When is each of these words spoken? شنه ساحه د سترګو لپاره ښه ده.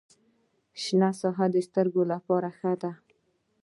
شنه 0.81 1.09
ساحه 1.19 1.45
د 1.55 1.57
سترګو 1.67 2.01
لپاره 2.13 2.47
ښه 2.57 2.73
ده. 2.81 2.91